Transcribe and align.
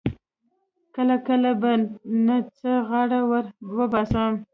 کله 0.95 1.15
کله 1.27 1.49
یې 1.53 1.57
په 1.61 1.71
نه 2.25 2.37
څه 2.59 2.71
غاړه 2.89 3.19
ور 3.29 3.45
وباسم. 3.77 4.31